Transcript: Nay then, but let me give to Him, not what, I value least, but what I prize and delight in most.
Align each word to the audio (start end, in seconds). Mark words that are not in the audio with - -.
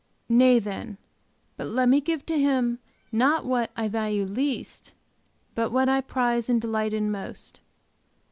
Nay 0.29 0.57
then, 0.57 0.97
but 1.57 1.67
let 1.67 1.87
me 1.87 2.01
give 2.01 2.25
to 2.25 2.39
Him, 2.39 2.79
not 3.11 3.45
what, 3.45 3.69
I 3.77 3.87
value 3.87 4.25
least, 4.25 4.93
but 5.53 5.71
what 5.71 5.87
I 5.89 6.01
prize 6.01 6.49
and 6.49 6.59
delight 6.59 6.91
in 6.95 7.11
most. 7.11 7.61